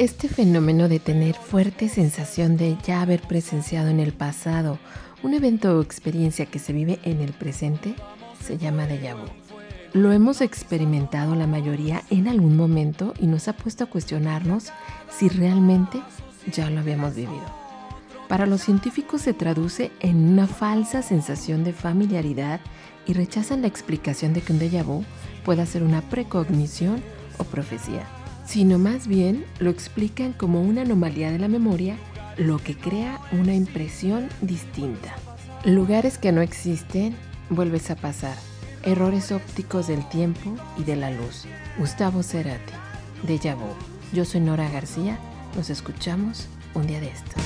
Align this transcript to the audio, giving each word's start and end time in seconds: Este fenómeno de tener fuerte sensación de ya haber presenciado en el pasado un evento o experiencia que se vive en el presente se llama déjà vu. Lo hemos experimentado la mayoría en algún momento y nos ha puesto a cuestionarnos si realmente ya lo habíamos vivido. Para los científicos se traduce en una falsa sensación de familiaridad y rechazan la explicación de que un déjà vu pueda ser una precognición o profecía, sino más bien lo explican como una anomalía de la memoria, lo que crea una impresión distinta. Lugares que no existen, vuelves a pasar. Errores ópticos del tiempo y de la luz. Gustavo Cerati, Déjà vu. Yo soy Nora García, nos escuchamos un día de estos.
Este 0.00 0.28
fenómeno 0.28 0.88
de 0.88 0.98
tener 0.98 1.34
fuerte 1.34 1.90
sensación 1.90 2.56
de 2.56 2.78
ya 2.86 3.02
haber 3.02 3.20
presenciado 3.20 3.90
en 3.90 4.00
el 4.00 4.14
pasado 4.14 4.78
un 5.22 5.34
evento 5.34 5.76
o 5.76 5.82
experiencia 5.82 6.46
que 6.46 6.58
se 6.58 6.72
vive 6.72 6.98
en 7.02 7.20
el 7.20 7.34
presente 7.34 7.94
se 8.42 8.56
llama 8.56 8.88
déjà 8.88 9.14
vu. 9.14 9.26
Lo 9.92 10.10
hemos 10.10 10.40
experimentado 10.40 11.34
la 11.34 11.46
mayoría 11.46 12.02
en 12.08 12.28
algún 12.28 12.56
momento 12.56 13.12
y 13.20 13.26
nos 13.26 13.46
ha 13.48 13.52
puesto 13.52 13.84
a 13.84 13.88
cuestionarnos 13.88 14.72
si 15.10 15.28
realmente 15.28 16.00
ya 16.50 16.70
lo 16.70 16.80
habíamos 16.80 17.14
vivido. 17.14 17.44
Para 18.26 18.46
los 18.46 18.62
científicos 18.62 19.20
se 19.20 19.34
traduce 19.34 19.92
en 20.00 20.16
una 20.16 20.46
falsa 20.46 21.02
sensación 21.02 21.62
de 21.62 21.74
familiaridad 21.74 22.60
y 23.04 23.12
rechazan 23.12 23.60
la 23.60 23.68
explicación 23.68 24.32
de 24.32 24.40
que 24.40 24.54
un 24.54 24.60
déjà 24.60 24.82
vu 24.82 25.04
pueda 25.44 25.66
ser 25.66 25.82
una 25.82 26.00
precognición 26.00 27.02
o 27.36 27.44
profecía, 27.44 28.06
sino 28.46 28.78
más 28.78 29.06
bien 29.06 29.44
lo 29.58 29.70
explican 29.70 30.32
como 30.32 30.62
una 30.62 30.82
anomalía 30.82 31.30
de 31.30 31.38
la 31.38 31.48
memoria, 31.48 31.96
lo 32.36 32.58
que 32.58 32.76
crea 32.76 33.20
una 33.32 33.54
impresión 33.54 34.28
distinta. 34.40 35.14
Lugares 35.64 36.18
que 36.18 36.32
no 36.32 36.40
existen, 36.40 37.14
vuelves 37.50 37.90
a 37.90 37.96
pasar. 37.96 38.36
Errores 38.82 39.30
ópticos 39.30 39.88
del 39.88 40.08
tiempo 40.08 40.54
y 40.78 40.84
de 40.84 40.96
la 40.96 41.10
luz. 41.10 41.44
Gustavo 41.78 42.22
Cerati, 42.22 42.72
Déjà 43.26 43.54
vu. 43.54 43.68
Yo 44.12 44.24
soy 44.24 44.40
Nora 44.40 44.68
García, 44.70 45.18
nos 45.54 45.70
escuchamos 45.70 46.48
un 46.74 46.86
día 46.86 47.00
de 47.00 47.08
estos. 47.08 47.39